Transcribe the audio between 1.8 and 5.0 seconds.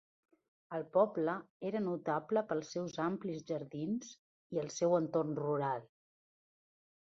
notable pels seus amplis jardins, i el seu